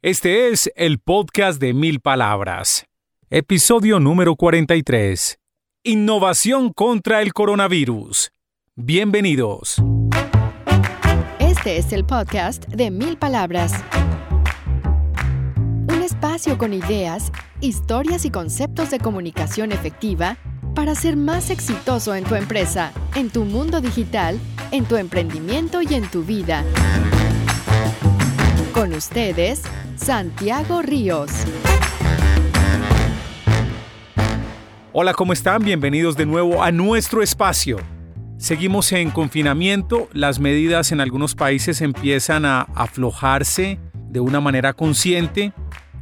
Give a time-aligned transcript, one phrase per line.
[0.00, 2.84] Este es el podcast de mil palabras.
[3.30, 5.40] Episodio número 43.
[5.82, 8.30] Innovación contra el coronavirus.
[8.76, 9.82] Bienvenidos.
[11.40, 13.72] Este es el podcast de mil palabras.
[15.88, 20.36] Un espacio con ideas, historias y conceptos de comunicación efectiva
[20.76, 24.38] para ser más exitoso en tu empresa, en tu mundo digital,
[24.70, 26.64] en tu emprendimiento y en tu vida.
[28.78, 29.62] Con ustedes,
[29.96, 31.32] Santiago Ríos.
[34.92, 35.64] Hola, ¿cómo están?
[35.64, 37.78] Bienvenidos de nuevo a nuestro espacio.
[38.36, 45.52] Seguimos en confinamiento, las medidas en algunos países empiezan a aflojarse de una manera consciente.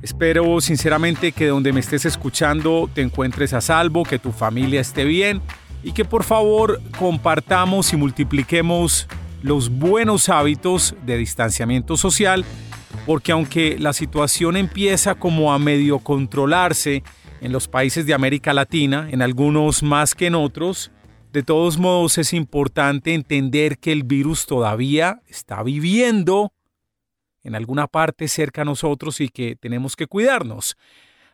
[0.02, 5.06] Espero sinceramente que donde me estés escuchando te encuentres a salvo, que tu familia esté
[5.06, 5.40] bien
[5.82, 9.08] y que por favor compartamos y multipliquemos
[9.40, 12.44] los buenos hábitos de distanciamiento social
[13.06, 17.04] porque aunque la situación empieza como a medio controlarse
[17.40, 20.90] en los países de América Latina, en algunos más que en otros,
[21.32, 26.52] de todos modos es importante entender que el virus todavía está viviendo
[27.44, 30.76] en alguna parte cerca a nosotros y que tenemos que cuidarnos.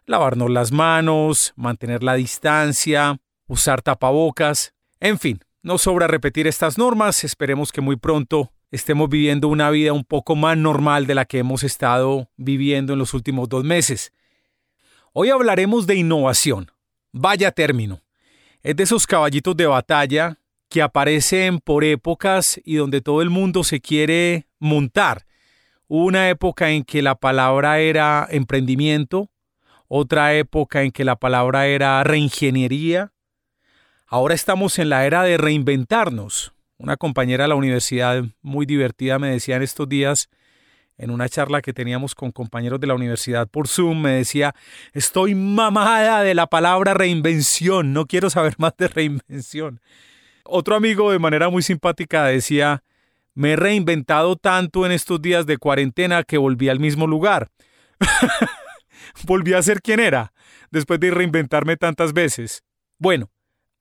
[0.05, 7.25] Lavarnos las manos, mantener la distancia, usar tapabocas, en fin, no sobra repetir estas normas,
[7.25, 11.39] esperemos que muy pronto estemos viviendo una vida un poco más normal de la que
[11.39, 14.13] hemos estado viviendo en los últimos dos meses.
[15.13, 16.73] Hoy hablaremos de innovación.
[17.13, 18.01] Vaya término.
[18.63, 20.39] Es de esos caballitos de batalla
[20.71, 25.27] que aparecen por épocas y donde todo el mundo se quiere montar.
[25.87, 29.31] Una época en que la palabra era emprendimiento,
[29.87, 33.13] otra época en que la palabra era reingeniería.
[34.07, 36.52] Ahora estamos en la era de reinventarnos.
[36.83, 40.29] Una compañera de la universidad muy divertida me decía en estos días,
[40.99, 44.53] en una charla que teníamos con compañeros de la universidad por Zoom, me decía,
[44.93, 49.81] estoy mamada de la palabra reinvención, no quiero saber más de reinvención.
[50.45, 52.83] Otro amigo de manera muy simpática decía,
[53.33, 57.49] me he reinventado tanto en estos días de cuarentena que volví al mismo lugar.
[59.23, 60.33] volví a ser quien era,
[60.73, 62.65] después de reinventarme tantas veces.
[62.99, 63.31] Bueno,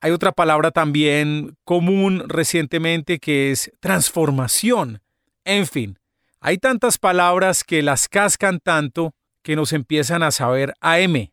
[0.02, 5.00] hay otra palabra también común recientemente que es transformación.
[5.46, 6.00] En fin,
[6.40, 9.14] hay tantas palabras que las cascan tanto
[9.44, 11.32] que nos empiezan a saber a M,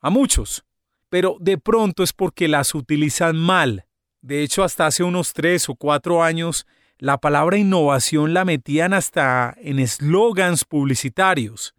[0.00, 0.64] a muchos,
[1.08, 3.84] pero de pronto es porque las utilizan mal.
[4.22, 6.66] De hecho, hasta hace unos tres o cuatro años,
[6.98, 11.74] la palabra innovación la metían hasta en eslogans publicitarios.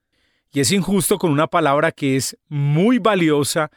[0.52, 3.72] Y es injusto con una palabra que es muy valiosa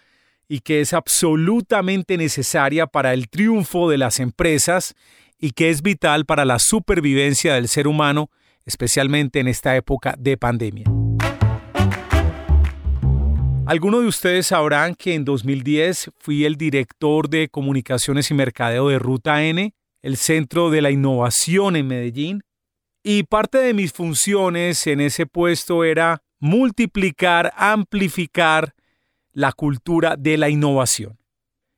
[0.48, 4.94] y que es absolutamente necesaria para el triunfo de las empresas
[5.38, 8.30] y que es vital para la supervivencia del ser humano,
[8.64, 10.84] especialmente en esta época de pandemia.
[13.66, 18.98] Algunos de ustedes sabrán que en 2010 fui el director de comunicaciones y mercadeo de
[18.98, 22.42] Ruta N, el centro de la innovación en Medellín,
[23.02, 28.74] y parte de mis funciones en ese puesto era multiplicar, amplificar
[29.38, 31.16] la cultura de la innovación.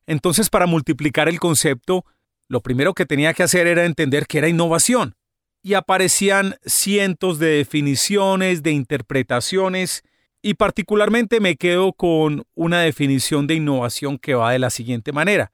[0.07, 2.07] Entonces, para multiplicar el concepto,
[2.49, 5.15] lo primero que tenía que hacer era entender qué era innovación.
[5.63, 10.03] Y aparecían cientos de definiciones, de interpretaciones,
[10.41, 15.51] y particularmente me quedo con una definición de innovación que va de la siguiente manera.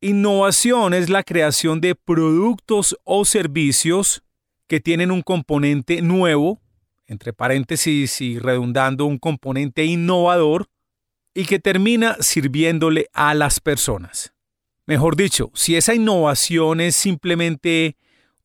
[0.00, 4.22] Innovación es la creación de productos o servicios
[4.68, 6.60] que tienen un componente nuevo,
[7.08, 10.68] entre paréntesis y redundando un componente innovador,
[11.34, 14.32] y que termina sirviéndole a las personas.
[14.86, 17.96] Mejor dicho, si esa innovación es simplemente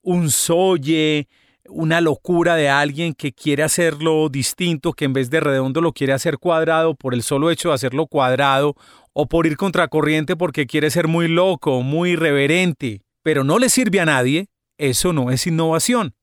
[0.02, 1.28] un soye,
[1.68, 6.14] una locura de alguien que quiere hacerlo distinto, que en vez de redondo lo quiere
[6.14, 8.75] hacer cuadrado por el solo hecho de hacerlo cuadrado,
[9.14, 14.00] o por ir contracorriente porque quiere ser muy loco, muy irreverente, pero no le sirve
[14.00, 16.14] a nadie, eso no es innovación.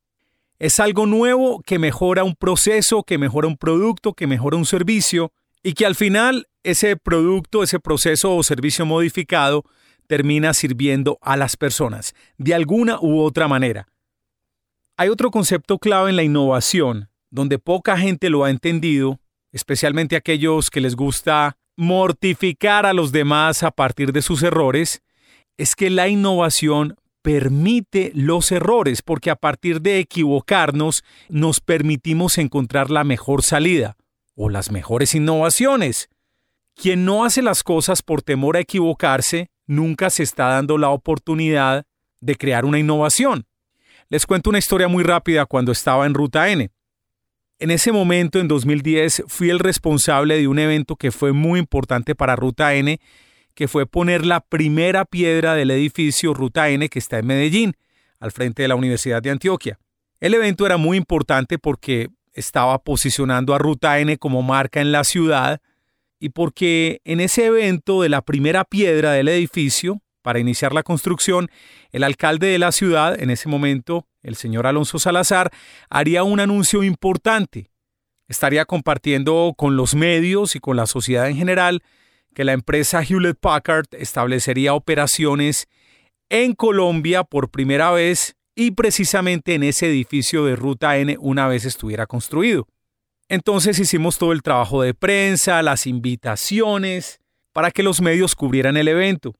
[0.61, 5.33] Es algo nuevo que mejora un proceso, que mejora un producto, que mejora un servicio,
[5.63, 9.65] y que al final ese producto, ese proceso o servicio modificado
[10.07, 13.87] termina sirviendo a las personas de alguna u otra manera.
[14.97, 19.21] Hay otro concepto clave en la innovación, donde poca gente lo ha entendido,
[19.53, 25.03] especialmente aquellos que les gusta mortificar a los demás a partir de sus errores,
[25.57, 32.91] es que la innovación permite los errores, porque a partir de equivocarnos nos permitimos encontrar
[32.91, 33.97] la mejor salida
[34.35, 36.11] o las mejores innovaciones.
[36.75, 41.87] Quien no hace las cosas por temor a equivocarse, nunca se está dando la oportunidad
[42.21, 43.47] de crear una innovación.
[44.09, 46.71] Les cuento una historia muy rápida cuando estaba en Ruta N.
[47.59, 52.15] En ese momento, en 2010, fui el responsable de un evento que fue muy importante
[52.15, 53.01] para Ruta N,
[53.55, 57.77] que fue poner la primera piedra del edificio Ruta N que está en Medellín,
[58.19, 59.79] al frente de la Universidad de Antioquia.
[60.21, 65.05] El evento era muy importante porque estaba posicionando a Ruta N como marca en la
[65.05, 65.61] ciudad
[66.25, 71.51] y porque en ese evento de la primera piedra del edificio, para iniciar la construcción,
[71.93, 75.51] el alcalde de la ciudad, en ese momento, el señor Alonso Salazar,
[75.91, 77.71] haría un anuncio importante.
[78.27, 81.83] Estaría compartiendo con los medios y con la sociedad en general
[82.35, 85.69] que la empresa Hewlett Packard establecería operaciones
[86.31, 91.67] en Colombia por primera vez y precisamente en ese edificio de Ruta N una vez
[91.67, 92.67] estuviera construido.
[93.29, 97.21] Entonces hicimos todo el trabajo de prensa, las invitaciones,
[97.53, 99.35] para que los medios cubrieran el evento.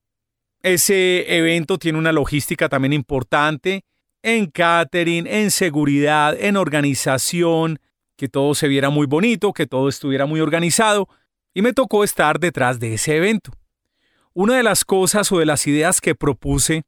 [0.63, 3.85] Ese evento tiene una logística también importante
[4.23, 7.79] en catering, en seguridad, en organización,
[8.17, 11.09] que todo se viera muy bonito, que todo estuviera muy organizado,
[11.53, 13.53] y me tocó estar detrás de ese evento.
[14.33, 16.85] Una de las cosas o de las ideas que propuse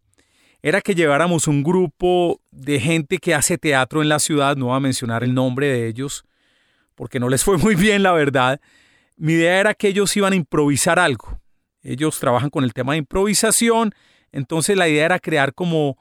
[0.63, 4.77] era que lleváramos un grupo de gente que hace teatro en la ciudad, no voy
[4.77, 6.25] a mencionar el nombre de ellos,
[6.97, 8.61] porque no les fue muy bien, la verdad.
[9.17, 11.41] Mi idea era que ellos iban a improvisar algo.
[11.83, 13.95] Ellos trabajan con el tema de improvisación,
[14.33, 15.97] entonces la idea era crear como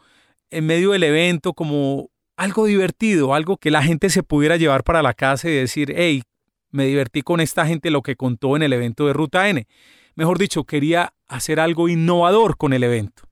[0.49, 5.03] en medio del evento, como algo divertido, algo que la gente se pudiera llevar para
[5.03, 6.23] la casa y decir, hey,
[6.71, 9.67] me divertí con esta gente lo que contó en el evento de Ruta N.
[10.15, 13.23] Mejor dicho, quería hacer algo innovador con el evento.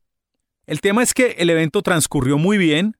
[0.65, 2.95] El tema es que el evento transcurrió muy bien,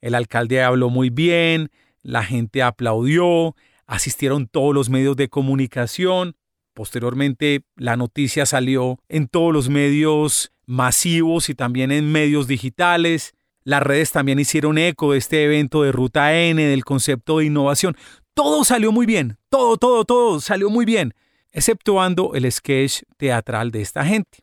[0.00, 1.70] el alcalde habló muy bien,
[2.02, 3.56] la gente aplaudió,
[3.92, 6.34] asistieron todos los medios de comunicación,
[6.72, 13.34] posteriormente la noticia salió en todos los medios masivos y también en medios digitales,
[13.64, 17.94] las redes también hicieron eco de este evento de Ruta N, del concepto de innovación.
[18.32, 21.12] Todo salió muy bien, todo, todo, todo salió muy bien,
[21.50, 24.38] exceptuando el sketch teatral de esta gente.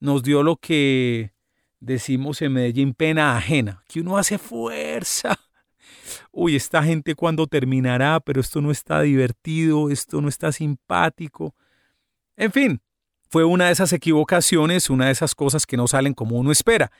[0.00, 1.34] Nos dio lo que
[1.78, 5.38] decimos en Medellín pena ajena, que uno hace fuerza.
[6.40, 11.56] Uy, esta gente cuando terminará, pero esto no está divertido, esto no está simpático.
[12.36, 12.80] En fin,
[13.28, 16.92] fue una de esas equivocaciones, una de esas cosas que no salen como uno espera.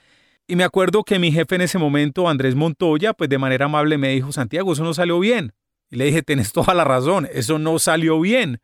[0.45, 3.97] Y me acuerdo que mi jefe en ese momento, Andrés Montoya, pues de manera amable
[3.97, 5.53] me dijo, Santiago, eso no salió bien.
[5.89, 8.59] Y le dije, tenés toda la razón, eso no salió bien.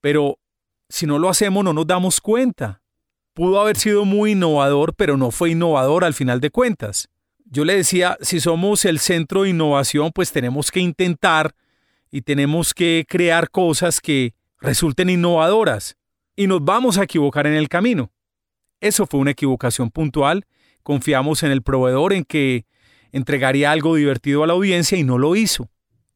[0.00, 0.38] Pero
[0.88, 2.80] si no lo hacemos no nos damos cuenta.
[3.34, 7.10] Pudo haber sido muy innovador, pero no fue innovador al final de cuentas.
[7.50, 11.54] Yo le decía, si somos el centro de innovación, pues tenemos que intentar
[12.10, 15.96] y tenemos que crear cosas que resulten innovadoras.
[16.36, 18.12] Y nos vamos a equivocar en el camino.
[18.80, 20.44] Eso fue una equivocación puntual.
[20.82, 22.66] Confiamos en el proveedor en que
[23.12, 25.70] entregaría algo divertido a la audiencia y no lo hizo.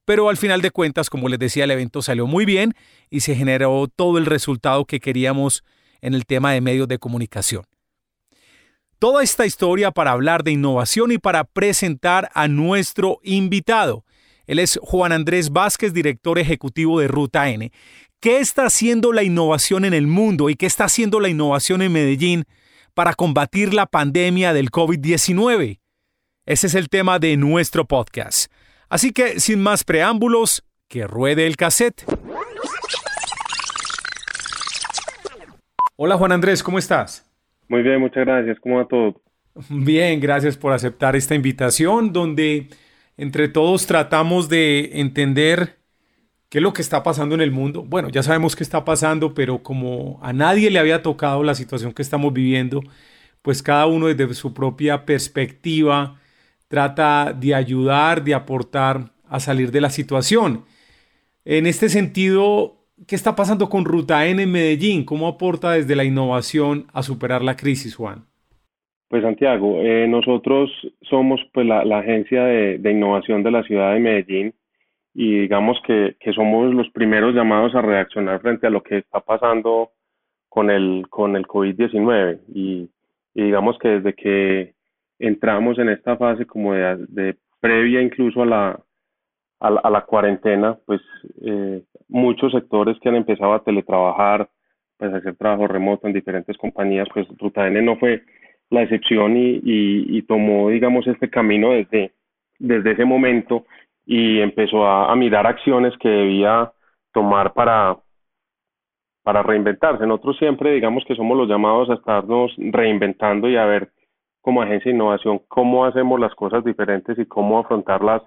[0.05, 2.73] Pero al final de cuentas, como les decía, el evento salió muy bien
[3.09, 5.63] y se generó todo el resultado que queríamos
[6.01, 7.63] en el tema de medios de comunicación.
[9.03, 14.05] Toda esta historia para hablar de innovación y para presentar a nuestro invitado.
[14.47, 17.69] Él es Juan Andrés Vázquez, director ejecutivo de Ruta N.
[18.21, 21.91] ¿Qué está haciendo la innovación en el mundo y qué está haciendo la innovación en
[21.91, 22.45] Medellín
[22.93, 25.81] para combatir la pandemia del COVID-19?
[26.45, 28.49] Ese es el tema de nuestro podcast.
[28.87, 32.05] Así que, sin más preámbulos, que ruede el cassette.
[35.97, 37.32] Hola Juan Andrés, ¿cómo estás?
[37.73, 38.59] Muy bien, muchas gracias.
[38.59, 39.19] ¿Cómo va todo?
[39.67, 42.67] Bien, gracias por aceptar esta invitación donde
[43.17, 45.79] entre todos tratamos de entender
[46.49, 47.81] qué es lo que está pasando en el mundo.
[47.81, 51.93] Bueno, ya sabemos qué está pasando, pero como a nadie le había tocado la situación
[51.93, 52.83] que estamos viviendo,
[53.41, 56.19] pues cada uno desde su propia perspectiva
[56.67, 60.63] trata de ayudar, de aportar a salir de la situación.
[61.43, 65.05] En este sentido, ¿qué está pasando con Ruta N en Medellín?
[65.05, 68.25] ¿Cómo aporta desde la innovación a superar la crisis, Juan?
[69.09, 70.71] Pues Santiago, eh, nosotros
[71.01, 74.53] somos pues la, agencia de, innovación de la ciudad de Medellín
[75.13, 79.91] y digamos que, somos los primeros llamados a reaccionar frente a lo que está pasando
[80.49, 82.89] con el, con el COVID-19 y
[83.35, 84.73] digamos que desde que
[85.19, 88.79] entramos en esta fase como de, previa incluso a la,
[89.63, 91.01] a la, cuarentena, pues
[91.41, 94.49] eh, muchos sectores que han empezado a teletrabajar,
[94.97, 98.23] pues a hacer trabajo remoto en diferentes compañías, pues Ruta N no fue
[98.69, 102.11] la excepción y, y, tomó, digamos, este camino desde,
[102.59, 103.65] desde ese momento
[104.05, 106.71] y empezó a, a mirar acciones que debía
[107.13, 107.97] tomar para,
[109.23, 110.05] para reinventarse.
[110.05, 113.91] Nosotros siempre, digamos que somos los llamados a estarnos reinventando y a ver
[114.41, 118.21] como agencia de innovación cómo hacemos las cosas diferentes y cómo afrontar las,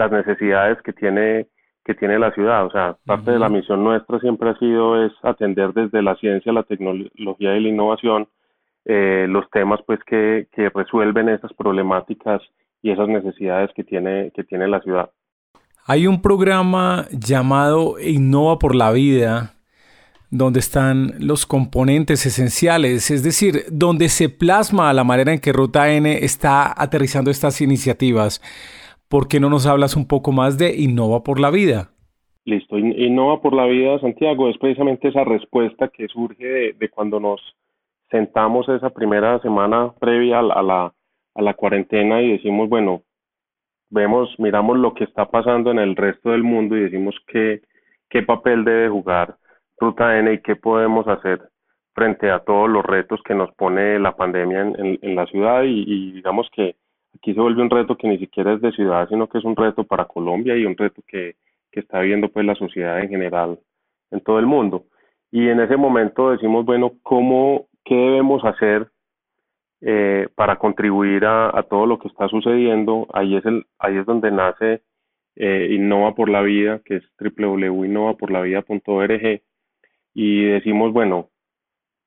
[0.00, 1.46] las necesidades que tiene
[1.84, 2.66] que tiene la ciudad.
[2.66, 6.52] O sea, parte de la misión nuestra siempre ha sido es atender desde la ciencia,
[6.52, 8.28] la tecnología y la innovación
[8.86, 12.40] eh, los temas pues que, que resuelven esas problemáticas
[12.82, 15.10] y esas necesidades que tiene, que tiene la ciudad.
[15.86, 19.54] Hay un programa llamado Innova por la Vida,
[20.30, 25.90] donde están los componentes esenciales, es decir, donde se plasma la manera en que Ruta
[25.90, 28.40] N está aterrizando estas iniciativas.
[29.10, 31.90] ¿Por qué no nos hablas un poco más de Innova por la Vida?
[32.44, 37.40] Listo, Innova por la Vida, Santiago, es precisamente esa respuesta que surge de, cuando nos
[38.08, 40.94] sentamos esa primera semana previa a la,
[41.34, 43.02] a la cuarentena y decimos, bueno,
[43.88, 47.62] vemos, miramos lo que está pasando en el resto del mundo y decimos qué,
[48.08, 49.34] qué papel debe jugar
[49.78, 51.40] Ruta N y qué podemos hacer
[51.94, 56.12] frente a todos los retos que nos pone la pandemia en, en, la ciudad y,
[56.12, 56.76] digamos que
[57.14, 59.56] aquí se vuelve un reto que ni siquiera es de ciudad, sino que es un
[59.56, 61.36] reto para Colombia y un reto que,
[61.70, 63.58] que está viendo pues la sociedad en general
[64.10, 64.86] en todo el mundo.
[65.30, 68.88] Y en ese momento decimos, bueno, ¿cómo, qué debemos hacer
[69.82, 73.06] eh, para contribuir a, todo lo que está sucediendo.
[73.14, 74.82] Ahí es, el, ahí es donde nace
[75.36, 79.40] eh, Innova por la Vida, que es www.innovaporlavida.org,
[80.12, 81.30] y decimos, bueno,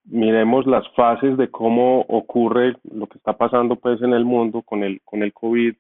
[0.05, 4.83] miremos las fases de cómo ocurre lo que está pasando pues en el mundo con
[4.83, 5.74] el, con el COVID,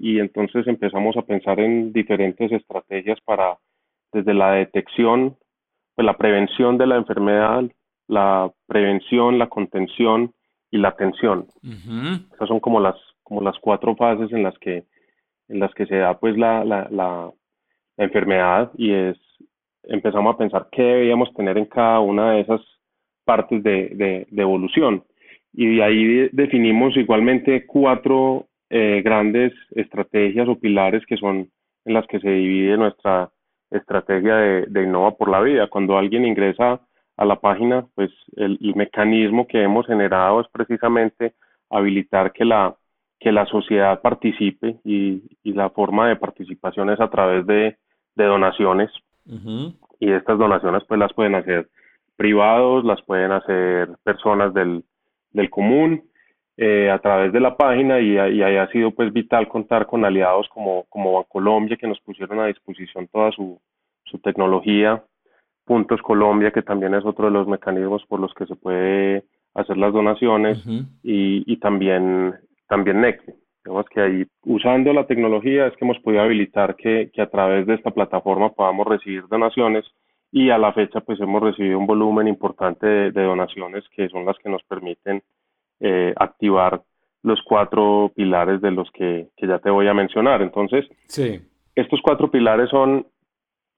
[0.00, 3.58] y entonces empezamos a pensar en diferentes estrategias para,
[4.12, 5.36] desde la detección,
[5.94, 7.64] pues la prevención de la enfermedad,
[8.06, 10.32] la prevención, la contención
[10.70, 11.46] y la atención.
[12.32, 14.84] Esas son como las, como las cuatro fases en las que,
[15.48, 17.30] en las que se da pues la, la, la,
[17.96, 19.18] enfermedad y es
[19.82, 22.60] empezamos a pensar qué debíamos tener en cada una de esas
[23.28, 25.04] partes de, de, evolución.
[25.52, 31.50] Y de ahí definimos igualmente cuatro eh, grandes estrategias o pilares que son
[31.84, 33.30] en las que se divide nuestra
[33.70, 35.66] estrategia de, de Innova por la vida.
[35.66, 36.80] Cuando alguien ingresa
[37.18, 41.34] a la página, pues el, mecanismo que hemos generado es precisamente
[41.68, 42.74] habilitar que la,
[43.20, 47.76] que la sociedad participe y, y la forma de participación es a través de,
[48.14, 48.90] de donaciones
[50.00, 51.68] y estas donaciones pues las pueden hacer
[52.18, 54.84] privados, las pueden hacer personas del,
[55.30, 56.02] del común
[56.58, 60.04] eh, a través de la página y, y ahí ha sido pues vital contar con
[60.04, 63.60] aliados como, como Bancolombia que nos pusieron a disposición toda su,
[64.04, 65.02] su tecnología
[65.68, 69.76] Puntos Colombia, que también es otro de los mecanismos por los que se puede hacer
[69.76, 70.58] las donaciones,
[71.02, 72.34] y, y, también,
[72.68, 73.34] también NECE.
[73.62, 77.66] Digamos que ahí, usando la tecnología, es que hemos podido habilitar que, que a través
[77.66, 79.84] de esta plataforma podamos recibir donaciones
[80.30, 84.36] y a la fecha pues hemos recibido un volumen importante de, donaciones que son las
[84.38, 85.22] que nos permiten
[85.80, 86.82] eh, activar
[87.22, 90.42] los cuatro pilares de los que, que, ya te voy a mencionar.
[90.42, 91.40] Entonces, sí.
[91.74, 93.06] estos cuatro pilares son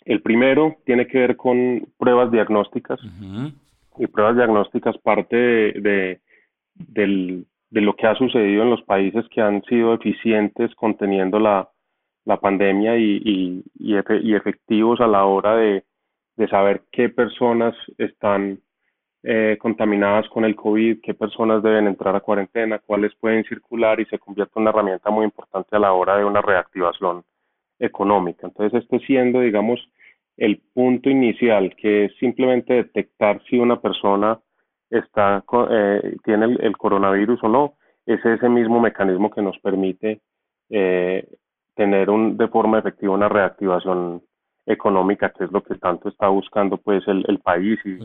[0.04, 2.98] el primero tiene que ver con pruebas diagnósticas.
[3.98, 6.20] Y pruebas diagnósticas parte de,
[6.74, 11.68] de, lo que ha sucedido en los países que han sido eficientes conteniendo la,
[12.40, 15.84] pandemia y, y, efectivos a la hora de,
[16.48, 18.60] saber qué personas están
[19.22, 24.06] eh, contaminadas con el COVID, qué personas deben entrar a cuarentena, cuáles pueden circular y
[24.06, 27.22] se convierte en una herramienta muy importante a la hora de una reactivación
[27.78, 28.46] económica.
[28.46, 29.80] Entonces, este siendo, digamos,
[30.36, 34.40] el punto inicial, que es simplemente detectar si una persona
[34.88, 37.74] está eh, tiene el, coronavirus o no,
[38.06, 40.22] es ese mismo mecanismo que nos permite
[40.70, 41.26] eh,
[41.74, 44.22] tener un, de forma efectiva una reactivación
[44.72, 47.98] económica, que es lo que tanto está buscando pues el, país y,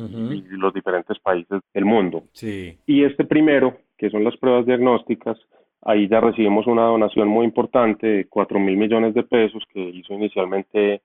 [0.57, 2.23] los diferentes países del mundo.
[2.33, 2.77] Sí.
[2.85, 5.37] Y este primero, que son las pruebas diagnósticas,
[5.81, 10.13] ahí ya recibimos una donación muy importante de 4 mil millones de pesos que hizo
[10.13, 11.01] inicialmente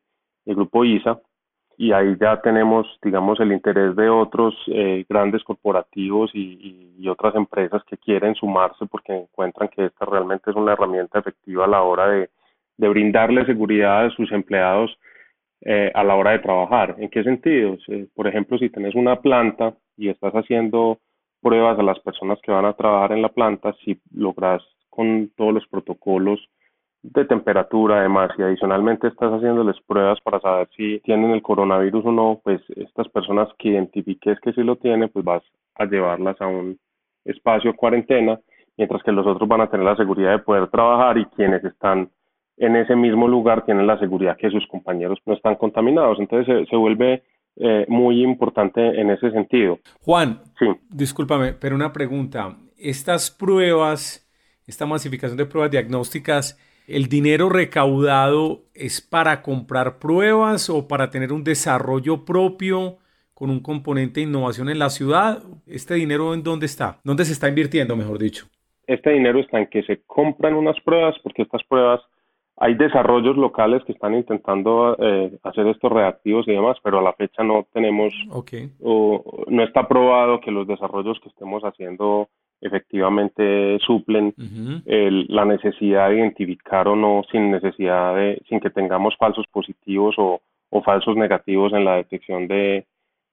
[0.47, 1.21] el grupo ISA,
[1.81, 7.35] y ahí ya tenemos, digamos, el interés de otros eh, grandes corporativos y, y, otras
[7.35, 11.81] empresas que quieren sumarse porque encuentran que esta realmente es una herramienta efectiva a la
[11.81, 12.29] hora de,
[12.77, 14.95] de brindarle seguridad a sus empleados
[15.63, 16.97] eh, a la hora de trabajar.
[16.99, 17.77] ¿En qué sentido?
[18.15, 20.99] por ejemplo, si tienes una planta y estás haciendo
[21.43, 25.55] pruebas a las personas que van a trabajar en la planta, si logras con todos
[25.55, 26.41] los protocolos
[27.03, 32.13] de temperatura además y adicionalmente estás haciéndoles pruebas para saber si tienen el coronavirus o
[32.13, 35.43] no, pues estas personas que identifiques que sí lo tienen, pues vas
[35.77, 36.79] a llevarlas a un
[37.25, 38.39] espacio de cuarentena,
[38.77, 42.11] mientras que los otros van a tener la seguridad de poder trabajar y quienes están
[42.61, 46.21] en ese mismo lugar tienen la seguridad que sus compañeros no están contaminados.
[46.21, 47.23] Entonces se, vuelve
[47.57, 49.81] eh, muy importante en ese sentido.
[50.03, 50.67] Juan, sí.
[50.89, 52.57] discúlpame, pero una pregunta.
[52.79, 54.31] Estas pruebas,
[54.67, 56.59] esta masificación de pruebas diagnósticas,
[56.91, 62.97] ¿El dinero recaudado es para comprar pruebas o para tener un desarrollo propio
[63.33, 65.39] con un componente de innovación en la ciudad?
[65.69, 66.99] ¿Este dinero en dónde está?
[67.05, 68.47] ¿Dónde se está invirtiendo, mejor dicho?
[68.89, 72.01] Este dinero está en que se compran unas pruebas porque estas pruebas
[72.63, 77.15] hay desarrollos locales que están intentando eh, hacer estos reactivos y demás, pero a la
[77.15, 78.13] fecha no tenemos
[78.83, 82.29] o no está probado que los desarrollos que estemos haciendo
[82.61, 84.35] efectivamente suplen
[84.85, 90.43] la necesidad de identificar o no sin necesidad de sin que tengamos falsos positivos o,
[90.85, 92.85] falsos negativos en la detección de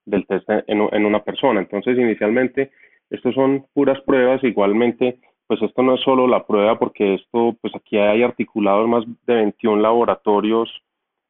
[0.05, 1.59] del test en, en una persona.
[1.59, 2.71] Entonces, inicialmente,
[3.09, 7.73] estos son puras pruebas, igualmente pues esto no es solo la prueba, porque esto, pues
[7.75, 10.69] aquí hay articulados más de 21 laboratorios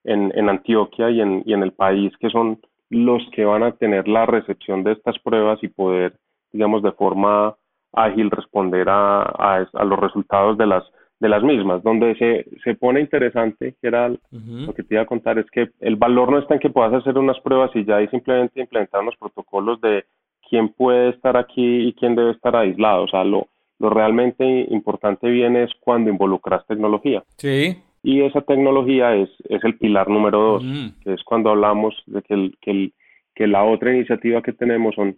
[0.03, 2.59] en, en Antioquia y en, y en el país que son
[2.89, 6.17] los que van a tener la recepción de estas pruebas y poder,
[6.51, 7.55] digamos, de forma
[7.93, 10.83] ágil responder a, a, los resultados de las
[11.19, 11.81] de las mismas.
[11.83, 15.69] Donde se, se pone interesante, que era lo que te iba a contar, es que
[15.79, 19.03] el valor no está en que puedas hacer unas pruebas y ya y simplemente implementar
[19.03, 20.05] los protocolos de
[20.47, 23.03] quién puede estar aquí y quién debe estar aislado.
[23.03, 23.47] O sea, lo,
[23.79, 27.24] lo realmente importante viene es cuando involucras tecnología.
[27.38, 27.77] Sí.
[28.03, 30.88] Y esa tecnología es, es el pilar número dos, mm.
[31.03, 32.91] que es cuando hablamos de que, el, que,
[33.36, 35.17] que la otra iniciativa que tenemos son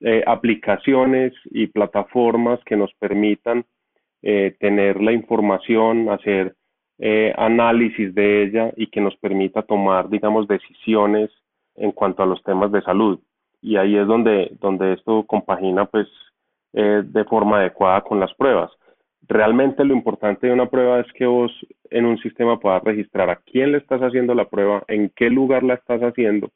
[0.00, 3.64] eh, aplicaciones y plataformas que nos permitan
[4.22, 6.54] eh, tener la información, hacer
[6.98, 11.30] eh, análisis de ella y que nos permita tomar, digamos, decisiones
[11.74, 13.18] en cuanto a los temas de salud.
[13.60, 16.06] Y ahí es donde, donde esto compagina, pues,
[16.72, 18.70] eh, de forma adecuada con las pruebas.
[19.26, 21.52] Realmente lo importante de una prueba es que vos
[21.90, 25.62] en un sistema puedas registrar a quién le estás haciendo la prueba, en qué lugar
[25.62, 26.50] la estás haciendo,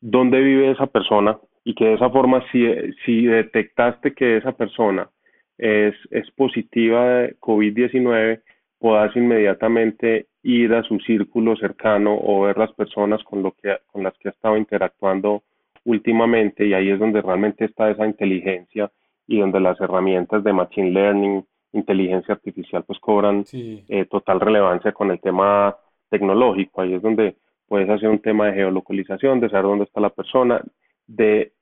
[0.00, 2.66] dónde vive esa persona y que de esa forma si,
[3.04, 5.08] si detectaste que esa persona
[5.58, 8.40] es, es positiva de COVID-19,
[8.78, 14.02] puedas inmediatamente ir a su círculo cercano o ver las personas con, lo que, con
[14.02, 15.42] las que ha estado interactuando
[15.84, 18.90] últimamente y ahí es donde realmente está esa inteligencia
[19.30, 25.12] y donde las herramientas de Machine Learning, inteligencia artificial, pues cobran eh, total relevancia con
[25.12, 25.76] el tema
[26.10, 26.80] tecnológico.
[26.80, 27.36] Ahí es donde
[27.68, 30.60] puedes hacer un tema de geolocalización, de saber dónde está la persona,
[31.06, 31.52] de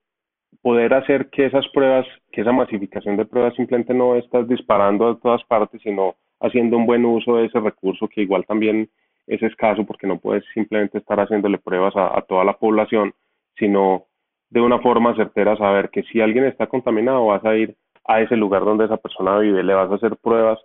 [0.62, 5.18] poder hacer que esas pruebas, que esa masificación de pruebas simplemente no estás disparando a
[5.18, 8.88] todas partes, sino haciendo un buen uso de ese recurso que igual también
[9.26, 13.12] es escaso porque no puedes simplemente estar haciéndole pruebas a, a toda la población,
[13.58, 14.07] sino
[14.50, 18.36] de una forma certera saber que si alguien está contaminado vas a ir a ese
[18.36, 20.58] lugar donde esa persona vive, le vas a hacer pruebas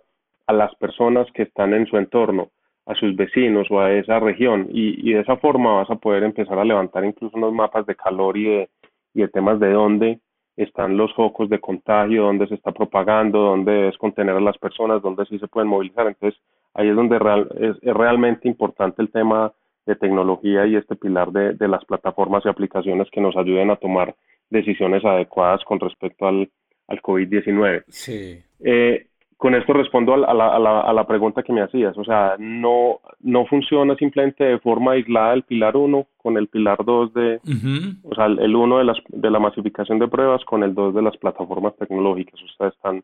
[0.46, 2.48] a las personas que están en su entorno,
[2.86, 6.58] a sus vecinos o a esa región y, de esa forma vas a poder empezar
[6.58, 8.68] a levantar incluso unos mapas de calor y de,
[9.14, 10.20] y de temas de dónde
[10.56, 15.02] están los focos de contagio, dónde se está propagando, dónde es contener a las personas,
[15.02, 16.06] dónde sí se pueden movilizar.
[16.06, 16.40] Entonces
[16.74, 19.52] ahí es donde real, es realmente importante el tema
[19.86, 23.76] de tecnología y este pilar de, de, las plataformas y aplicaciones que nos ayuden a
[23.76, 24.14] tomar
[24.50, 26.50] decisiones adecuadas con respecto al,
[26.88, 27.84] al COVID-19.
[27.88, 28.42] Sí.
[28.60, 31.96] Eh, con esto respondo a la, a, la, a la, pregunta que me hacías.
[31.98, 36.84] O sea, no, no funciona simplemente de forma aislada el pilar 1 con el pilar
[36.84, 37.40] 2 de,
[38.04, 41.02] o sea, el 1 de, las, de la masificación de pruebas con el 2 de
[41.02, 42.40] las plataformas tecnológicas.
[42.42, 43.02] O sea, están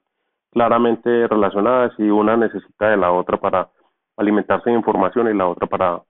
[0.50, 3.68] claramente relacionadas y una necesita de la otra para
[4.16, 6.00] alimentarse de información y la otra para,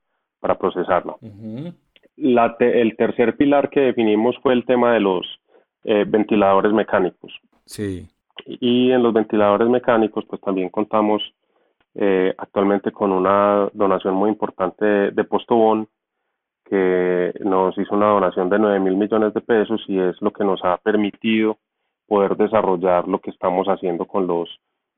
[0.41, 1.19] para procesarlo.
[2.17, 5.27] La el tercer pilar que definimos fue el tema de los
[5.85, 7.33] eh, ventiladores mecánicos.
[7.65, 8.09] Sí.
[8.47, 11.23] Y en los ventiladores mecánicos, pues también contamos
[11.95, 15.89] eh, actualmente con una donación muy importante de, de Postobón,
[16.65, 20.45] que nos hizo una donación de 9 mil millones de pesos y es lo que
[20.45, 21.59] nos ha permitido
[22.07, 24.49] poder desarrollar lo que estamos haciendo con los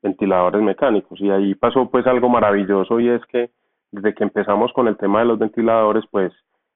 [0.02, 1.20] ventiladores mecánicos.
[1.20, 3.50] Y ahí pasó pues algo maravilloso y es que
[3.92, 6.32] desde que empezamos con el tema de los ventiladores, pues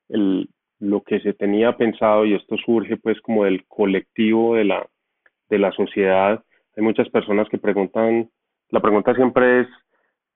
[0.08, 4.86] lo que se tenía pensado, y esto surge pues como del colectivo de la,
[5.48, 6.44] de la sociedad,
[6.76, 8.28] hay muchas personas que preguntan,
[8.68, 9.68] la pregunta siempre es,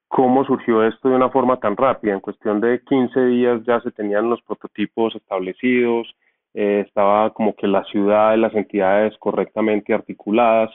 [0.09, 2.15] ¿cómo surgió esto de una forma tan rápida?
[2.15, 6.09] En cuestión de 15 días ya se tenían los prototipos establecidos,
[6.55, 10.71] eh, estaba como que la ciudad y las entidades correctamente articuladas,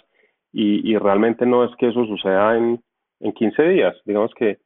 [0.54, 2.80] y, y realmente no es que eso suceda en,
[3.20, 4.60] en 15 días, digamos que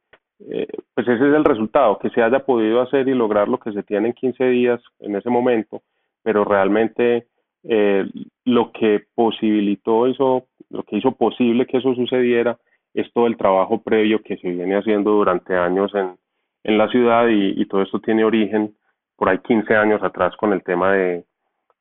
[0.48, 3.72] eh, pues ese es el resultado, que se haya podido hacer y lograr lo que
[3.72, 5.82] se tiene en 15 días en ese momento,
[6.22, 7.26] pero realmente
[7.64, 8.06] eh,
[8.44, 12.58] lo que posibilitó eso, lo que hizo posible que eso sucediera
[12.94, 16.16] es todo el trabajo previo que se viene haciendo durante años en,
[16.64, 18.74] en la ciudad y, todo esto tiene origen
[19.16, 21.24] por ahí 15 años atrás con el tema de,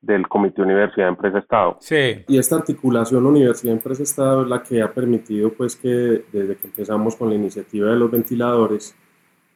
[0.01, 1.77] del Comité Universidad Empresa Estado.
[1.81, 2.23] Sí.
[2.27, 6.67] Y esta articulación Universidad Empresa Estado es la que ha permitido pues que desde que
[6.67, 8.95] empezamos con la iniciativa de los ventiladores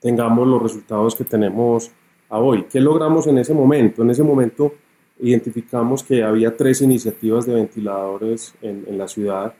[0.01, 1.91] tengamos los resultados que tenemos
[2.29, 2.65] a hoy.
[2.69, 4.01] ¿Qué logramos en ese momento?
[4.01, 4.73] En ese momento
[5.19, 9.53] identificamos que había tres iniciativas de ventiladores en, en la ciudad.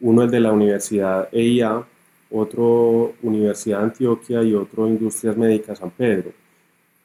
[0.00, 1.84] Uno el de la Universidad EIA,
[2.30, 6.32] otro Universidad de Antioquia y otro Industrias Médicas San Pedro.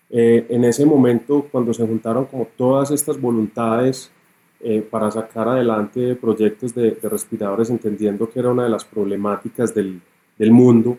[0.09, 4.11] Eh, en ese momento, cuando se juntaron como todas estas voluntades
[4.59, 10.01] eh, para sacar adelante proyectos de, respiradores, entendiendo que era una de las problemáticas del,
[10.37, 10.97] del mundo,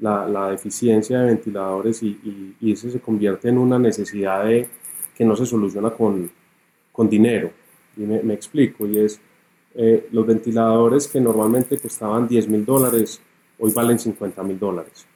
[0.00, 4.68] la, la, deficiencia de ventiladores y, y, eso se convierte en una necesidad de,
[5.16, 6.30] que no se soluciona con,
[6.92, 7.50] con dinero.
[7.96, 9.20] Y me, me, explico, y es
[9.74, 13.20] eh, los ventiladores que normalmente costaban 10 mil dólares,
[13.58, 15.06] hoy valen 50 mil dólares.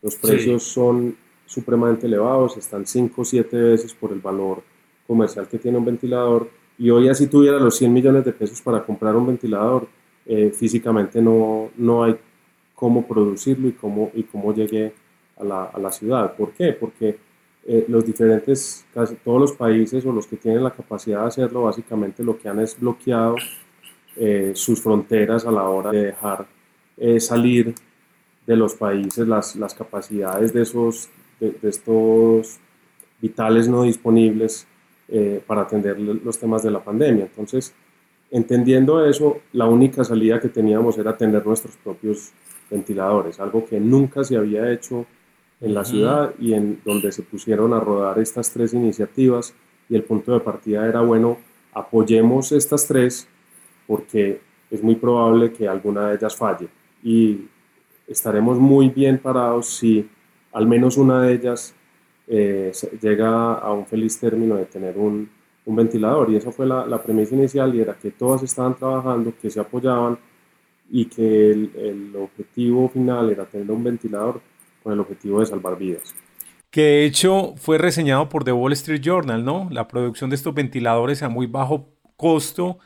[0.00, 1.16] Los precios son
[1.54, 4.62] supremamente elevados, están 5 o 7 veces por el valor
[5.06, 6.50] comercial que tiene un ventilador.
[6.76, 9.86] Y hoy así tuviera los 100 millones de pesos para comprar un ventilador,
[10.26, 12.16] eh, físicamente no, no hay
[12.74, 14.92] cómo producirlo y cómo, y cómo llegue
[15.36, 16.34] a la, a la ciudad.
[16.34, 16.72] ¿Por qué?
[16.72, 17.16] Porque
[17.66, 21.62] eh, los diferentes, casi todos los países o los que tienen la capacidad de hacerlo,
[21.62, 23.36] básicamente lo que han es bloqueado
[24.16, 26.46] eh, sus fronteras a la hora de dejar
[27.18, 27.74] salir
[28.46, 31.08] de los países las, las capacidades de esos
[31.40, 32.58] de, estos
[33.20, 34.66] vitales no disponibles
[35.08, 37.24] eh, para atender los temas de la pandemia.
[37.24, 37.74] Entonces,
[38.30, 42.32] entendiendo eso, la única salida que teníamos era tener nuestros propios
[42.70, 45.06] ventiladores, algo que nunca se había hecho
[45.60, 49.54] en la ciudad y en donde se pusieron a rodar estas tres iniciativas
[49.88, 51.38] y el punto de partida era, bueno,
[51.72, 53.28] apoyemos estas tres
[53.86, 56.68] porque es muy probable que alguna de ellas falle
[57.02, 57.48] y
[58.06, 60.08] estaremos muy bien parados si
[60.54, 61.74] al menos una de ellas
[62.26, 65.28] eh, llega a un feliz término de tener un,
[65.66, 66.30] ventilador.
[66.30, 69.60] Y esa fue la, la, premisa inicial y era que todas estaban trabajando, que se
[69.60, 70.18] apoyaban
[70.90, 74.40] y que el, el, objetivo final era tener un ventilador
[74.82, 76.14] con el objetivo de salvar vidas.
[76.70, 79.68] Que de hecho fue reseñado por The Wall Street Journal, ¿no?
[79.70, 82.78] La producción de estos ventiladores a muy bajo costo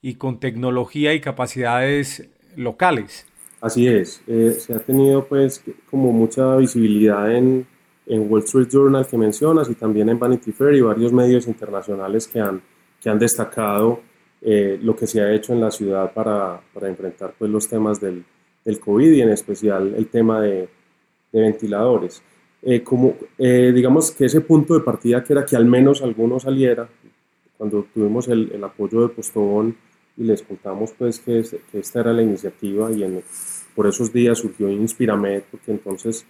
[0.00, 3.26] y con tecnología y capacidades locales.
[3.62, 7.64] Así es, eh, se ha tenido pues como mucha visibilidad en,
[8.06, 12.26] en, Wall Street Journal que mencionas y también en Vanity Fair y varios medios internacionales
[12.26, 12.60] que han,
[13.00, 14.00] que han destacado
[14.40, 18.00] eh, lo que se ha hecho en la ciudad para, para enfrentar pues los temas
[18.00, 18.24] del,
[18.64, 20.68] del, COVID y en especial el tema de,
[21.30, 22.20] de ventiladores.
[22.62, 26.88] Eh, como, digamos que ese punto de partida que era que al menos alguno saliera,
[27.56, 29.76] cuando tuvimos el, el apoyo de Postobón
[30.16, 33.22] y les contamos pues que, que, esta era la iniciativa y en,
[33.74, 36.26] por esos días surgió Inspiramed, porque entonces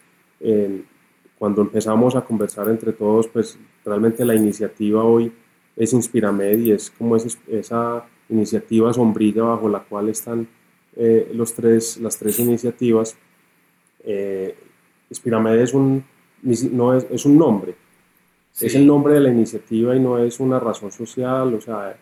[1.43, 5.33] cuando empezamos a conversar entre todos, pues realmente la iniciativa hoy
[5.75, 10.47] es Inspiramed y es como esa iniciativa sombrilla bajo la cual están
[10.95, 13.17] eh, los tres, las tres iniciativas.
[14.05, 14.55] Eh,
[15.11, 16.05] Inspiramed es un,
[16.43, 17.75] no es, es un nombre,
[18.61, 21.97] es el nombre de la iniciativa y no es una razón social, o sea,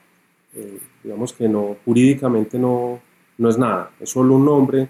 [0.54, 3.00] eh, digamos que no, jurídicamente no,
[3.38, 4.88] no es nada, es solo un nombre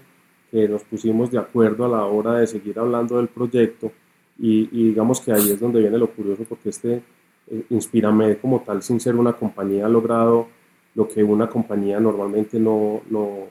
[0.51, 3.91] que nos pusimos de acuerdo a la hora de seguir hablando del proyecto
[4.37, 7.01] y, digamos que ahí es donde viene lo curioso porque este
[7.47, 10.47] eh, Inspiramed como tal sin ser una compañía ha logrado
[10.95, 13.47] lo que una compañía normalmente no, no,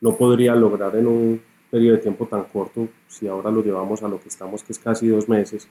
[0.00, 4.08] no podría lograr en un periodo de tiempo tan corto si ahora lo llevamos a
[4.08, 5.68] lo que estamos que es casi dos meses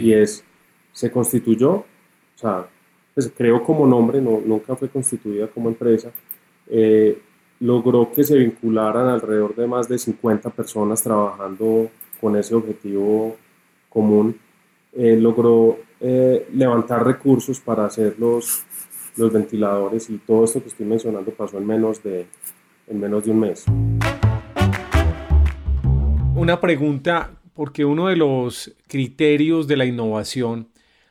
[0.00, 0.44] y es
[0.92, 1.86] se constituyó o
[2.34, 2.66] sea
[3.14, 6.10] pues creó como nombre no, nunca fue constituida como empresa
[6.68, 7.20] eh,
[7.60, 13.36] logró que se vincularan alrededor de más de 50 personas trabajando con ese objetivo
[13.88, 14.36] común.
[14.92, 18.64] Eh, logró eh, levantar recursos para hacer los,
[19.16, 22.26] los ventiladores y todo esto que estoy mencionando pasó en menos de,
[22.88, 23.64] en menos de un mes.
[26.34, 30.68] Una pregunta, porque uno de los criterios de la innovación,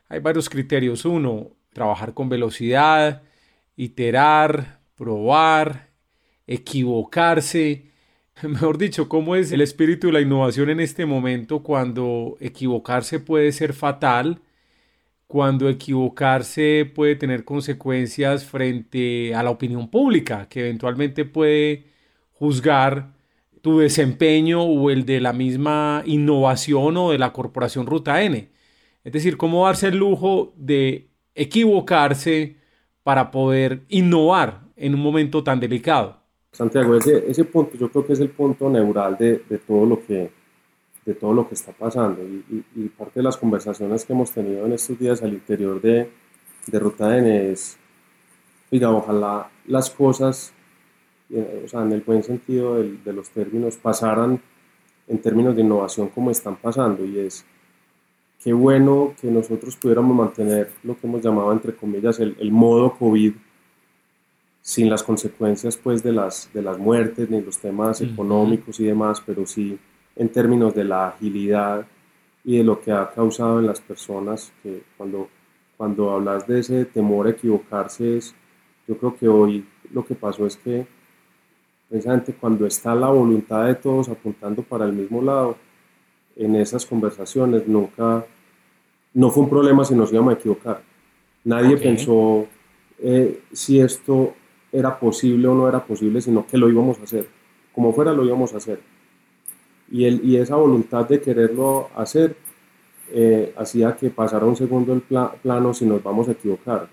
[0.08, 1.06] hay varios criterios.
[1.06, 3.22] Uno, trabajar con velocidad,
[3.76, 5.89] iterar, probar,
[6.50, 7.86] equivocarse.
[8.44, 13.52] Mejor dicho, ¿cómo es el espíritu de la innovación en este momento cuando equivocarse puede
[13.52, 14.42] ser fatal?
[15.28, 21.86] Cuando equivocarse puede tener consecuencias frente a la opinión pública, que eventualmente puede
[22.34, 23.14] juzgar
[23.62, 28.50] tu desempeño o el de la misma innovación o de la corporación Ruta N.
[29.04, 32.58] Es decir, cómo darse el lujo de equivocarse
[33.04, 36.19] para poder innovar en un momento tan delicado.
[36.52, 40.06] Santiago, ese, ese punto yo creo que es el punto neural de, de todo, lo
[40.06, 40.32] que,
[41.06, 44.66] de todo lo que está pasando y, y, parte de las conversaciones que hemos tenido
[44.66, 46.10] en estos días al interior de,
[46.68, 47.78] de Ruta N es
[48.72, 50.54] oiga, ojalá las cosas,
[51.30, 54.42] eh, o sea, en el buen sentido de los términos, pasaran
[55.08, 57.46] en términos de innovación como están pasando y es
[58.44, 62.94] qué bueno que nosotros pudiéramos mantener lo que hemos llamado entre comillas el, el modo
[62.98, 63.34] COVID
[64.70, 69.20] sin las consecuencias pues de las, de las muertes ni los temas económicos y demás,
[69.26, 69.80] pero sí
[70.16, 71.88] en términos de la agilidad
[72.44, 75.28] y de lo que ha causado en las personas, que cuando,
[75.76, 78.36] cuando hablas de ese temor a equivocarse es,
[78.88, 80.86] yo creo que hoy lo que pasó es que
[81.90, 85.58] precisamente cuando está la voluntad de todos apuntando para el mismo lado,
[86.36, 88.24] en esas conversaciones nunca,
[89.16, 90.84] no fue un problema si nos íbamos a equivocar.
[91.44, 92.46] Nadie pensó
[93.00, 94.36] eh, si esto
[94.72, 97.28] era posible o no era posible, sino que lo íbamos a hacer.
[97.74, 98.80] Como fuera, lo íbamos a hacer.
[99.92, 102.36] Y, el, y esa voluntad de quererlo hacer
[103.12, 106.88] eh, hacía que pasara un segundo el plano si nos vamos a equivocar.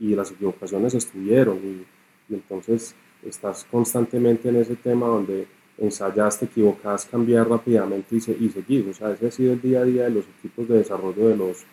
[0.00, 1.58] Y las equivocaciones estuvieron.
[1.58, 5.46] Y, y entonces estás constantemente en ese tema donde
[5.78, 8.88] ensayas, te equivocas, cambiar rápidamente y, y seguir.
[8.88, 11.36] O sea, ese ha sido el día a día de los equipos de desarrollo de
[11.36, 11.64] los,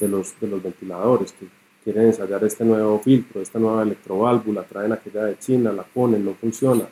[0.00, 1.46] de los, de los ventiladores, que
[1.84, 6.32] quieren ensayar este nuevo filtro, esta nueva electroválvula, traen aquella de China, la ponen, no
[6.34, 6.88] funciona.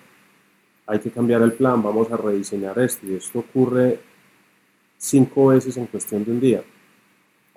[0.86, 3.06] Hay que cambiar el plan, vamos a rediseñar esto.
[3.06, 3.98] Y esto ocurre
[4.98, 6.62] cinco veces en cuestión de un día.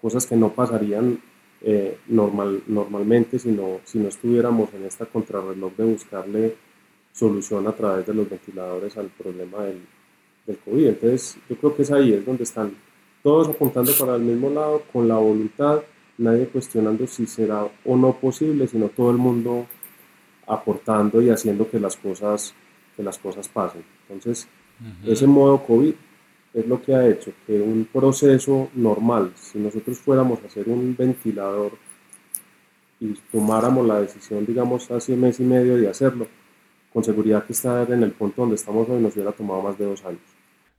[0.02, 1.19] Cosas que no pasarían
[1.62, 6.56] eh, normal, normalmente si no, si no estuviéramos en esta contrarreloj de buscarle
[7.12, 9.82] solución a través de los ventiladores al problema del,
[10.45, 10.88] del COVID.
[10.88, 12.76] Entonces, yo creo que es ahí, es donde están
[13.21, 15.82] todos apuntando para el mismo lado, con la voluntad,
[16.17, 19.67] nadie cuestionando si será o no posible, sino todo el mundo
[20.47, 22.54] aportando y haciendo que las cosas,
[22.95, 23.84] que las cosas pasen.
[24.10, 24.47] Entonces,
[25.06, 25.93] ese modo COVID
[26.54, 30.95] es lo que ha hecho que un proceso normal, si nosotros fuéramos a hacer un
[30.97, 31.73] ventilador
[32.99, 36.28] y tomáramos la decisión, digamos, hace un mes y medio de hacerlo,
[36.93, 39.86] con seguridad que estar en el punto donde estamos hoy nos hubiera tomado más de
[39.86, 40.35] dos años.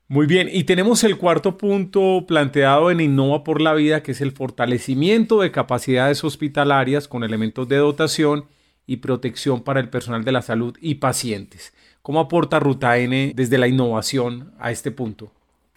[0.08, 4.20] Muy bien, y tenemos el cuarto punto planteado en Innova por la Vida, que es
[4.20, 8.44] el fortalecimiento de capacidades hospitalarias con elementos de dotación
[8.86, 11.72] y protección para el personal de la salud y pacientes.
[12.02, 15.32] ¿Cómo aporta Ruta N desde la innovación a este punto?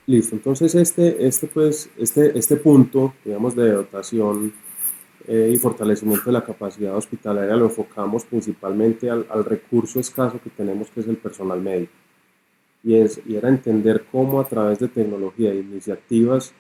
[0.05, 4.53] Listo, entonces este, este, pues, este, este punto, digamos, de dotación
[5.27, 10.89] eh, y fortalecimiento de la capacidad hospitalaria lo enfocamos principalmente al, recurso escaso que tenemos,
[10.91, 11.93] que es el personal médico.
[12.83, 16.53] Y, es, y era entender cómo a través de tecnología e iniciativas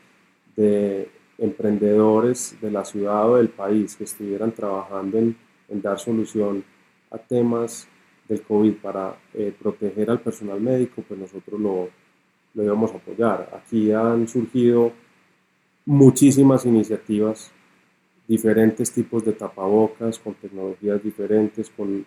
[0.55, 5.35] de emprendedores de la ciudad o del país que estuvieran trabajando en,
[5.69, 6.63] en dar solución
[7.11, 7.87] a temas
[8.27, 11.89] del COVID para eh, proteger al personal médico, pues nosotros lo,
[12.53, 13.49] lo íbamos a apoyar.
[13.53, 14.91] Aquí han surgido
[15.85, 17.51] muchísimas iniciativas
[18.27, 22.05] diferentes tipos de tapabocas, con tecnologías diferentes, con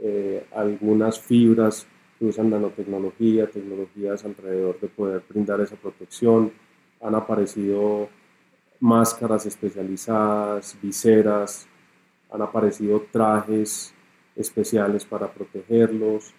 [0.00, 1.86] eh, algunas fibras
[2.26, 6.52] usan nanotecnología, tecnologías alrededor de poder brindar esa protección.
[7.00, 8.08] Han aparecido
[8.80, 11.66] máscaras especializadas, viseras,
[12.30, 13.92] han aparecido trajes
[14.36, 16.32] especiales para protegerlos,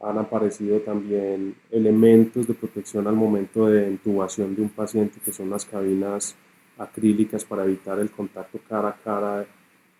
[0.00, 5.50] han aparecido también elementos de protección al momento de intubación de un paciente que son
[5.50, 6.34] las cabinas
[6.78, 9.46] acrílicas para evitar el contacto cara a cara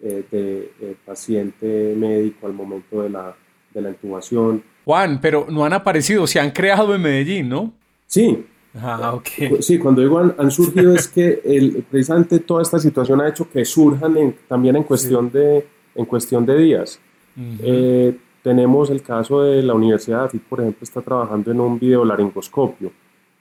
[0.01, 3.37] eh, de eh, paciente médico al momento de la,
[3.75, 4.63] de la intubación.
[4.91, 7.73] Juan, pero no han aparecido, se han creado en Medellín, ¿no?
[8.09, 8.45] Sí.
[8.75, 9.63] Ah, okay.
[9.63, 13.65] Sí, cuando digo han, surgido es que el, precisamente toda esta situación ha hecho que
[13.65, 16.99] surjan también en cuestión, de, en cuestión de días.
[17.63, 21.79] Eh, tenemos el caso de la Universidad de AFIT, por ejemplo, está trabajando en un
[21.79, 22.91] videolaringoscopio.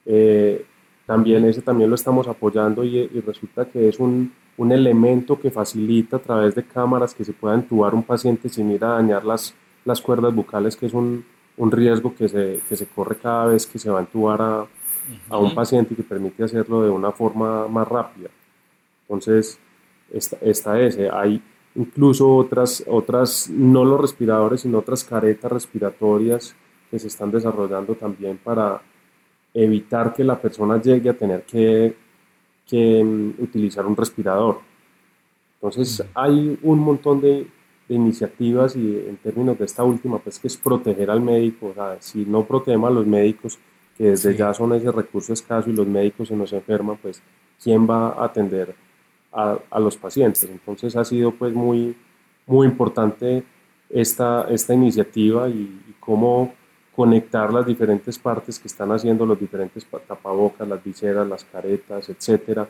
[0.06, 0.64] Eh,
[1.08, 6.18] también ese también lo estamos apoyando y, resulta que es un, un, elemento que facilita
[6.18, 9.56] a través de cámaras que se pueda entubar un paciente sin ir a dañar las,
[9.86, 11.24] las cuerdas bucales, que es un,
[11.60, 14.66] un riesgo que se, que se, corre cada vez que se va a entubar a,
[15.30, 18.30] a, un paciente y que permite hacerlo de una forma más rápida.
[19.04, 19.60] Entonces,
[20.12, 21.42] esta, esta es, hay
[21.76, 26.56] incluso otras, otras, no los respiradores, sino otras caretas respiratorias
[26.90, 28.82] que se están desarrollando también para
[29.54, 31.94] evitar que la persona llegue a tener que,
[32.66, 34.60] que mm, utilizar un respirador.
[35.56, 37.48] Entonces hay un montón de,
[37.96, 41.68] iniciativas y en términos de esta última, pues que es proteger al médico.
[41.68, 43.58] O sea, si no protegemos a los médicos,
[43.98, 47.22] que desde ya son ese recurso escaso y los médicos se nos enferman, pues
[47.62, 48.74] ¿quién va a atender
[49.32, 50.50] a, a los pacientes?
[50.50, 51.96] Entonces ha sido pues muy,
[52.48, 53.44] muy importante
[53.90, 56.54] esta, esta iniciativa y, y cómo
[56.96, 62.68] conectar las diferentes partes que están haciendo los diferentes tapabocas, las viseras, las caretas, etcétera,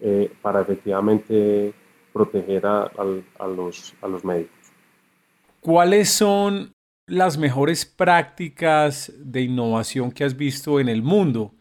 [0.00, 1.72] eh, para efectivamente
[2.12, 2.90] proteger a,
[3.46, 4.60] los, a los médicos.
[5.60, 6.74] ¿cuáles son
[7.06, 11.54] las mejores prácticas de innovación que has visto en el mundo?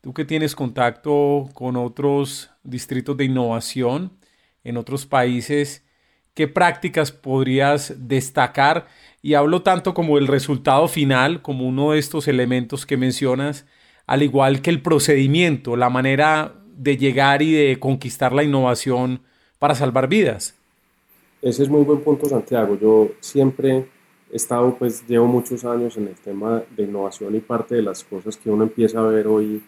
[0.00, 4.18] Tú que tienes contacto con otros distritos de innovación
[4.64, 5.84] en otros países,
[6.34, 8.86] ¿qué prácticas podrías destacar?
[9.22, 13.66] Y hablo tanto como el resultado final, como uno de estos elementos que mencionas,
[14.06, 19.22] al igual que el procedimiento, la manera de llegar y de conquistar la innovación
[19.58, 20.54] para salvar vidas.
[21.40, 22.78] Ese es muy buen punto, Santiago.
[22.80, 23.86] Yo siempre
[24.30, 28.02] he estado, pues llevo muchos años en el tema de innovación y parte de las
[28.04, 29.62] cosas que uno empieza a ver hoy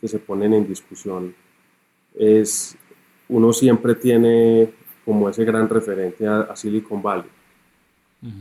[0.00, 1.34] que se ponen en discusión
[2.14, 2.76] es,
[3.28, 4.70] uno siempre tiene
[5.04, 7.30] como ese gran referente a, Silicon Valley.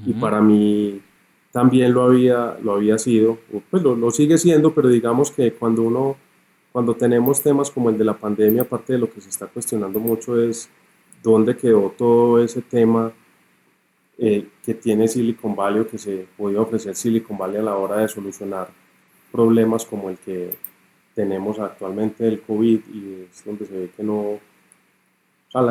[0.06, 1.02] Y para mí
[1.52, 3.38] también lo había, lo había sido,
[3.72, 6.18] pues lo, lo, sigue siendo, pero digamos que cuando uno,
[6.74, 10.00] cuando tenemos temas como el de la pandemia, aparte de lo que se está cuestionando
[10.00, 10.70] mucho es
[11.22, 13.12] dónde quedó todo ese tema
[14.18, 17.98] eh, que tiene Silicon Valley o que se podía ofrecer Silicon Valley a la hora
[17.98, 18.70] de solucionar
[19.32, 20.56] problemas como el que
[21.14, 24.40] tenemos actualmente del COVID y es donde se ve que no, o
[25.50, 25.62] sea,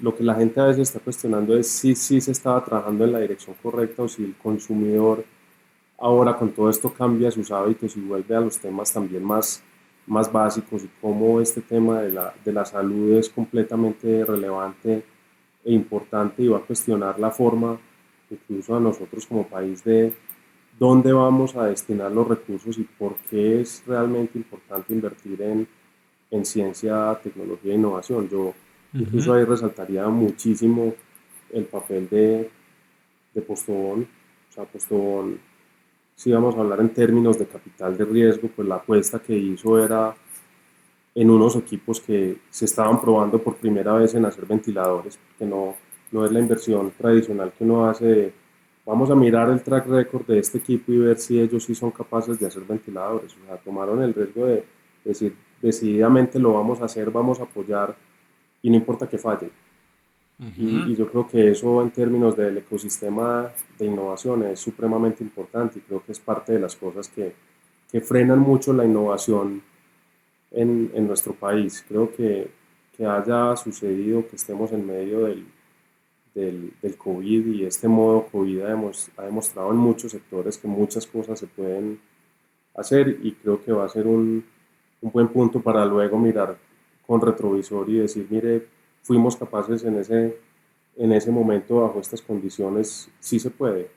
[0.00, 3.12] lo que la gente a veces está cuestionando es si, si se estaba trabajando en
[3.12, 5.24] la dirección correcta o si el consumidor
[5.98, 9.62] ahora con todo esto cambia sus hábitos y vuelve a los temas también más
[10.06, 15.04] más básicos y cómo este tema de la, de la salud es completamente relevante
[15.64, 17.78] e importante y va a cuestionar la forma,
[18.30, 20.12] incluso a nosotros como país, de
[20.78, 25.68] dónde vamos a destinar los recursos y por qué es realmente importante invertir en,
[26.30, 28.28] en ciencia, tecnología e innovación.
[28.28, 28.54] Yo
[28.92, 30.94] incluso ahí resaltaría muchísimo
[31.52, 32.50] el papel de,
[33.34, 34.08] de Postobón.
[34.50, 35.38] O sea, Postobón
[36.22, 39.84] si vamos a hablar en términos de capital de riesgo, pues la apuesta que hizo
[39.84, 40.14] era
[41.16, 45.74] en unos equipos que se estaban probando por primera vez en hacer ventiladores, que no,
[46.12, 48.32] no es la inversión tradicional que uno hace
[48.86, 51.90] vamos a mirar el track record de este equipo y ver si ellos sí son
[51.90, 53.34] capaces de hacer ventiladores.
[53.42, 54.64] O sea, tomaron el riesgo de
[55.04, 57.96] decir, decididamente lo vamos a hacer, vamos a apoyar
[58.62, 59.50] y no importa que falle
[60.56, 65.82] y, yo creo que eso en términos del ecosistema de innovación es supremamente importante y
[65.82, 67.32] creo que es parte de las cosas que,
[67.90, 69.62] que frenan mucho la innovación
[70.50, 71.84] en, en nuestro país.
[71.86, 72.50] Creo que,
[72.96, 75.46] que, haya sucedido que estemos en medio del,
[76.34, 78.72] del, del COVID y este modo COVID ha,
[79.18, 82.00] ha, demostrado en muchos sectores que muchas cosas se pueden
[82.74, 84.44] hacer y creo que va a ser un,
[85.02, 86.56] un buen punto para luego mirar
[87.06, 88.66] con retrovisor y decir, mire,
[89.02, 90.38] fuimos capaces en ese,
[90.96, 93.90] en ese momento, bajo estas condiciones, sí se puede.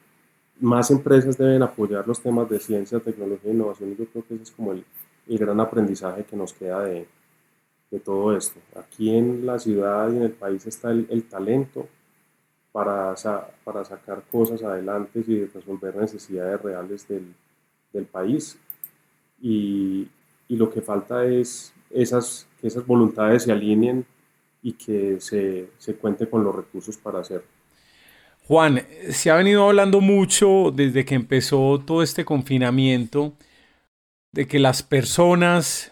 [0.60, 4.36] Más empresas deben apoyar los temas de ciencia, tecnología e innovación y yo creo que
[4.36, 4.84] ese es como el,
[5.28, 7.08] el gran aprendizaje que nos queda de,
[7.92, 8.60] de, todo esto.
[8.76, 11.88] Aquí en la ciudad y en el país está el, el talento
[12.72, 13.16] para,
[13.64, 17.34] para sacar cosas adelante y resolver necesidades reales del,
[17.92, 18.58] del país.
[19.42, 20.08] Y,
[20.48, 24.06] y, lo que falta es esas, que esas voluntades se alineen
[24.66, 27.46] y que se, se cuente con los recursos para hacerlo.
[28.48, 33.34] Juan, se ha venido hablando mucho desde que empezó todo este confinamiento
[34.32, 35.92] de que las personas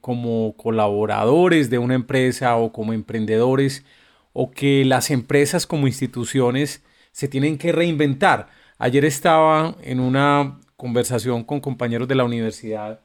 [0.00, 3.84] como colaboradores de una empresa o como emprendedores
[4.32, 6.82] o que las empresas como instituciones
[7.12, 8.48] se tienen que reinventar.
[8.78, 13.00] Ayer estaba en una conversación con compañeros de la universidad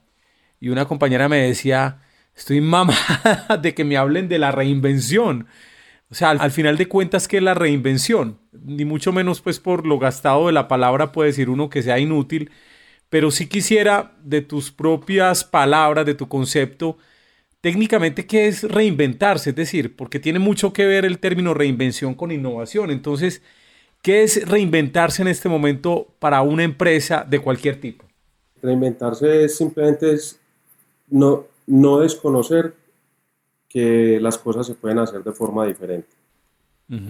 [0.62, 2.04] y una compañera me decía,
[2.39, 5.47] Estoy mamada de que me hablen de la reinvención.
[6.10, 8.39] O sea, al, final de cuentas, ¿qué es la reinvención?
[8.54, 11.99] Ni mucho menos, pues, por lo gastado de la palabra puede decir uno que sea
[11.99, 12.49] inútil,
[13.10, 16.97] pero sí quisiera de tus propias palabras, de tu concepto,
[17.60, 19.49] técnicamente, ¿qué es reinventarse?
[19.49, 22.89] Es decir, porque tiene mucho que ver el término reinvención con innovación.
[22.89, 23.41] Entonces,
[24.02, 28.06] ¿qué es reinventarse en este momento para una empresa de cualquier tipo?
[28.62, 30.39] Reinventarse simplemente es
[31.10, 32.74] no, no desconocer
[33.68, 36.10] que las cosas se pueden hacer de forma diferente.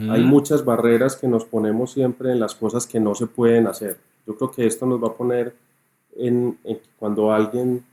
[0.10, 3.98] Hay muchas barreras que nos ponemos siempre en las cosas que no se pueden hacer.
[4.28, 5.56] Yo creo que esto nos va a poner
[6.18, 6.60] en,
[6.98, 7.86] cuando alguien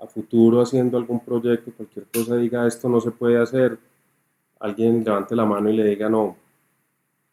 [0.00, 3.78] a futuro haciendo algún proyecto, cualquier cosa diga esto no se puede hacer,
[4.58, 6.36] alguien levante la mano y le diga no,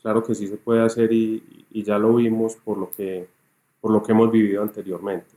[0.03, 3.27] claro que sí se puede hacer y, ya lo vimos por lo que,
[3.81, 5.33] por lo que hemos vivido anteriormente.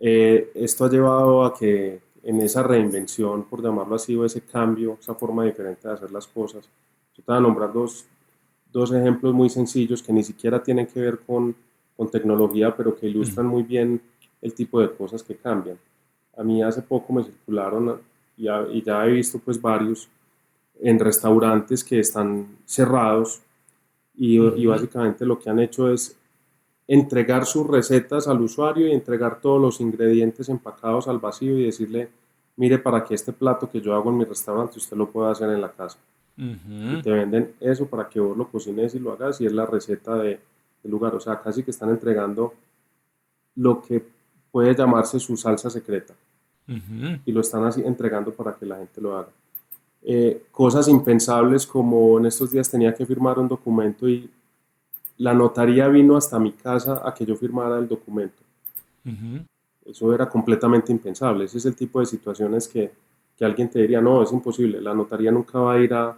[0.00, 4.98] Eh, esto ha llevado a que en esa reinvención, por llamarlo así, o ese cambio,
[5.00, 6.68] esa forma diferente de hacer las cosas.
[7.16, 8.06] Yo te voy a nombrar dos,
[8.72, 11.54] dos ejemplos muy sencillos que ni siquiera tienen que ver con,
[11.96, 14.00] con tecnología, pero que ilustran muy bien
[14.40, 15.78] el tipo de cosas que cambian.
[16.36, 18.00] A mí hace poco me circularon
[18.36, 20.08] y, y ya he visto pues varios
[20.80, 23.40] en restaurantes que están cerrados
[24.14, 26.16] y, y básicamente lo que han hecho es
[26.88, 32.08] entregar sus recetas al usuario y entregar todos los ingredientes empacados al vacío y decirle,
[32.56, 35.50] mire, para que este plato que yo hago en mi restaurante usted lo pueda hacer
[35.50, 35.98] en la casa.
[36.38, 39.66] Y te venden eso para que vos lo cocines y lo hagas y es la
[39.66, 40.38] receta de,
[40.82, 41.14] del lugar.
[41.16, 42.54] O sea, casi que están entregando
[43.56, 44.02] lo que
[44.50, 46.14] puede llamarse su salsa secreta.
[47.24, 49.28] Y lo están así entregando para que la gente lo haga.
[50.02, 54.30] Eh, cosas impensables como en estos días tenía que firmar un documento y
[55.18, 58.42] la notaría vino hasta mi casa a que yo firmara el documento.
[59.84, 61.44] Eso era completamente impensable.
[61.44, 62.92] Ese es el tipo de situaciones que,
[63.36, 66.14] que, alguien te diría, no, es imposible, la notaría nunca va a ir a,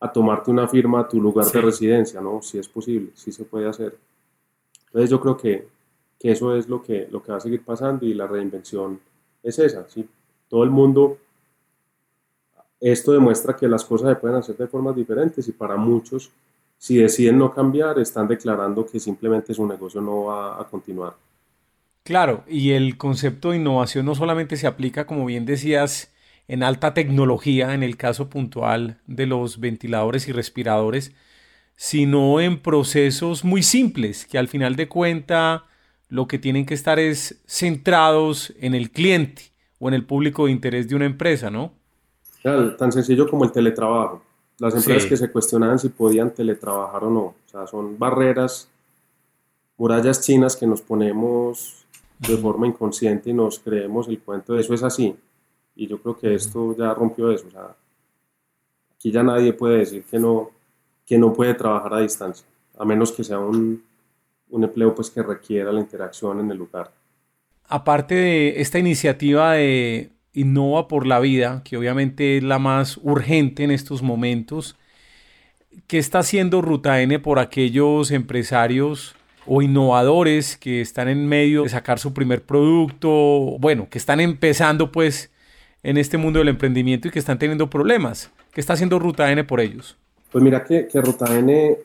[0.00, 2.40] a tomarte una firma a tu lugar de residencia, ¿no?
[2.42, 3.96] Si es posible, sí se puede hacer.
[4.86, 5.68] Entonces yo creo que,
[6.18, 8.98] que, eso es lo que, lo que va a seguir pasando y la reinvención
[9.42, 10.08] es esa, ¿sí?
[10.48, 11.18] Todo el mundo,
[12.80, 16.30] esto demuestra que las cosas se pueden hacer de formas diferentes y para muchos
[16.78, 21.14] si deciden no cambiar, están declarando que simplemente su negocio no va a continuar.
[22.04, 26.12] Claro, y el concepto de innovación no solamente se aplica, como bien decías,
[26.46, 31.12] en alta tecnología, en el caso puntual de los ventiladores y respiradores,
[31.74, 35.64] sino en procesos muy simples, que al final de cuenta
[36.08, 39.42] lo que tienen que estar es centrados en el cliente
[39.80, 41.72] o en el público de interés de una empresa, ¿no?
[42.42, 44.22] Claro, tan sencillo como el teletrabajo
[44.58, 47.20] las empresas que se cuestionaban si podían teletrabajar o no.
[47.20, 48.68] O sea, son barreras,
[49.76, 51.84] murallas chinas que nos ponemos
[52.18, 55.14] de forma inconsciente y nos creemos el cuento de eso es así.
[55.74, 57.46] Y yo creo que esto ya rompió eso.
[57.48, 57.76] O sea,
[58.94, 60.50] aquí ya nadie puede decir que no,
[61.04, 62.46] que no puede trabajar a distancia,
[62.78, 63.82] a menos que sea un,
[64.50, 66.90] un empleo pues, que requiera la interacción en el lugar.
[67.68, 73.64] Aparte de esta iniciativa de Innova por la Vida, que obviamente es la más urgente
[73.64, 74.76] en estos momentos.
[75.86, 79.16] ¿Qué está haciendo Ruta N por aquellos empresarios
[79.46, 83.08] o innovadores que están en medio de sacar su primer producto?
[83.58, 85.30] Bueno, que están empezando pues
[85.82, 88.30] en este mundo del emprendimiento y que están teniendo problemas.
[88.52, 89.96] ¿Qué está haciendo Ruta N por ellos?
[90.30, 91.78] Pues mira que, que Ruta N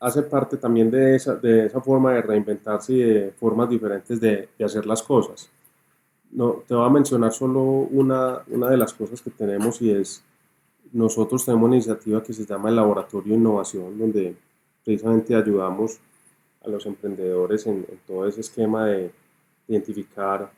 [0.00, 4.48] hace parte también de esa, de esa forma de reinventarse y de formas diferentes de,
[4.58, 5.48] de hacer las cosas
[6.32, 10.24] no, te voy a mencionar solo una, una de las cosas que tenemos y es,
[10.92, 14.34] nosotros tenemos una iniciativa que se llama el Laboratorio de Innovación, donde
[14.84, 15.98] precisamente ayudamos
[16.64, 19.10] a los emprendedores en, todo ese esquema de
[19.68, 20.50] identificar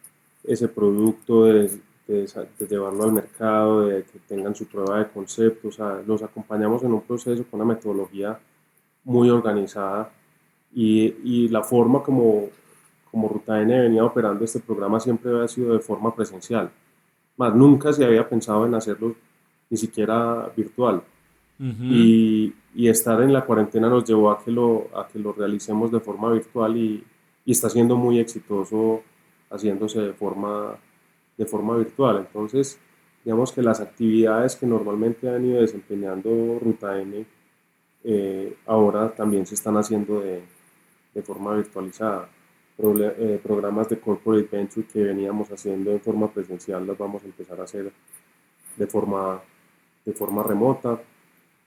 [0.45, 1.71] ese producto, de,
[2.07, 2.27] de,
[2.69, 6.93] llevarlo al mercado, de que tengan su prueba de concepto, o sea, los acompañamos en
[6.93, 8.39] un proceso con una metodología
[9.05, 10.13] muy organizada
[10.73, 12.49] y, y la forma como
[13.15, 16.69] como Ruta N venía operando este programa siempre había sido de forma presencial.
[17.37, 19.15] Más nunca se había pensado en hacerlo
[19.71, 21.01] ni siquiera virtual.
[21.61, 25.93] y, y, estar en la cuarentena nos llevó a que lo, a que lo realicemos
[25.93, 27.05] de forma virtual y,
[27.45, 29.03] y está siendo muy exitoso
[29.49, 30.77] haciéndose de forma,
[31.37, 32.17] de forma virtual.
[32.27, 32.81] Entonces,
[33.25, 37.25] digamos que las actividades que normalmente han ido desempeñando Ruta N
[38.03, 40.43] eh, ahora también se están haciendo de,
[41.15, 42.29] de forma virtualizada.
[42.77, 47.61] Eh, programas de corporate venture que veníamos haciendo en forma presencial los vamos a empezar
[47.61, 47.93] a hacer
[48.77, 49.41] de forma,
[50.05, 51.01] de forma remota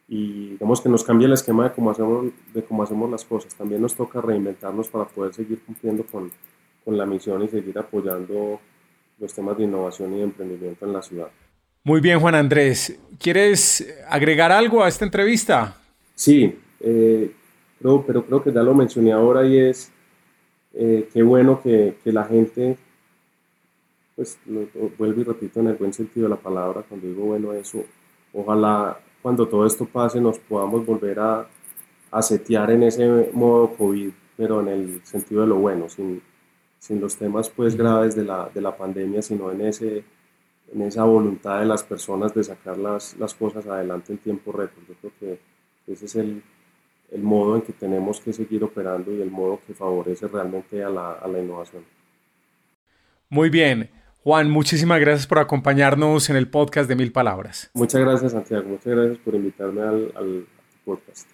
[0.09, 3.55] y digamos que nos cambia el esquema de cómo hacemos, de cómo hacemos las cosas.
[3.55, 6.29] También nos toca reinventarnos para poder seguir cumpliendo con,
[6.83, 8.59] con la misión y seguir apoyando
[9.17, 11.29] los temas de innovación y de emprendimiento en la ciudad.
[11.83, 12.99] Muy bien, Juan Andrés.
[13.17, 15.77] ¿Quieres agregar algo a esta entrevista?
[16.15, 17.31] Sí, eh,
[17.79, 19.91] pero, pero creo que ya lo mencioné ahora y es
[20.79, 22.77] eh, qué bueno que, que, la gente,
[24.15, 27.83] pues vuelvo y repito en el buen sentido de la palabra, cuando digo bueno eso,
[28.31, 31.47] ojalá cuando todo esto pase nos podamos volver a,
[32.11, 36.21] a setear en ese modo COVID, pero en el sentido de lo bueno, sin,
[36.77, 40.03] sin los temas pues graves de la, de la pandemia, sino en, ese,
[40.71, 44.83] en esa voluntad de las personas de sacar las, las cosas adelante en tiempo récord.
[44.87, 46.43] Yo creo que ese es el,
[47.11, 50.89] el modo en que tenemos que seguir operando y el modo que favorece realmente a
[50.89, 51.83] la, a la innovación.
[53.29, 53.89] Muy bien.
[54.23, 57.69] Juan, muchísimas gracias por acompañarnos en el podcast de Mil Palabras.
[57.73, 58.67] Muchas gracias, Santiago.
[58.67, 60.47] Muchas gracias por invitarme al, al
[60.83, 61.29] podcast.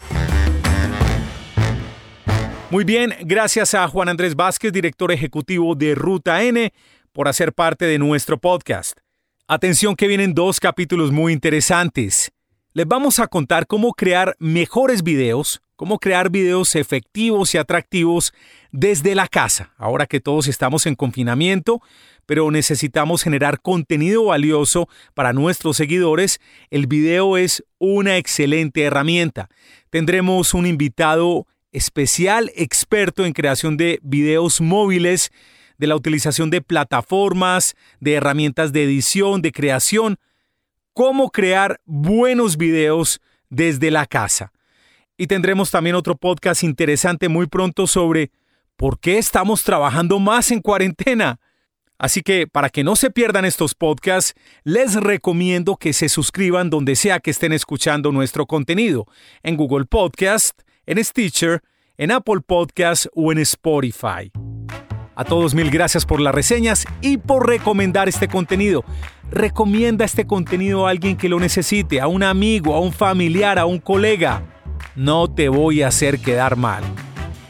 [2.70, 6.72] Muy bien, gracias a Juan Andrés Vázquez, director ejecutivo de Ruta N,
[7.12, 9.00] por hacer parte de nuestro podcast.
[9.48, 12.32] Atención que vienen dos capítulos muy interesantes.
[12.74, 18.34] les vamos a contar cómo crear mejores videos, cómo crear videos efectivos y atractivos
[18.72, 21.82] desde la casa, ahora que todos estamos en confinamiento,
[22.26, 26.40] pero necesitamos generar contenido valioso para nuestros seguidores.
[26.70, 29.50] El video es una excelente herramienta.
[29.90, 35.32] Tendremos un invitado especial experto en creación de videos móviles,
[35.78, 40.18] de la utilización de plataformas, de herramientas de edición, de creación,
[40.94, 43.20] cómo crear buenos videos
[43.50, 44.54] desde la casa.
[45.18, 48.32] Y tendremos también otro podcast interesante muy pronto sobre
[48.76, 51.40] por qué estamos trabajando más en cuarentena.
[52.00, 54.34] Así que para que no se pierdan estos podcasts,
[54.64, 59.06] les recomiendo que se suscriban donde sea que estén escuchando nuestro contenido,
[59.44, 61.62] en Google Podcast, en Stitcher,
[61.98, 64.32] en Apple Podcast o en Spotify.
[65.16, 68.84] A todos mil gracias por las reseñas y por recomendar este contenido.
[69.30, 73.66] Recomienda este contenido a alguien que lo necesite, a un amigo, a un familiar, a
[73.66, 74.63] un colega.
[74.96, 76.84] No te voy a hacer quedar mal.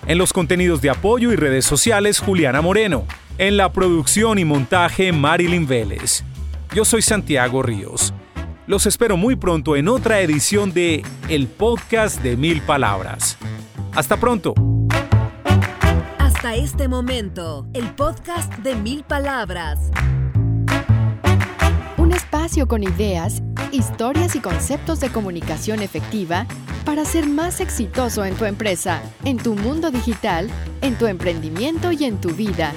[0.07, 3.05] En los contenidos de apoyo y redes sociales, Juliana Moreno.
[3.37, 6.23] En la producción y montaje, Marilyn Vélez.
[6.73, 8.13] Yo soy Santiago Ríos.
[8.65, 13.37] Los espero muy pronto en otra edición de El Podcast de Mil Palabras.
[13.93, 14.53] Hasta pronto.
[16.19, 19.91] Hasta este momento, el podcast de Mil Palabras.
[22.03, 23.41] Un espacio con ideas,
[23.71, 26.45] historias y conceptos de comunicación efectiva
[26.83, 30.49] para ser más exitoso en tu empresa, en tu mundo digital,
[30.81, 32.73] en tu emprendimiento y en tu vida.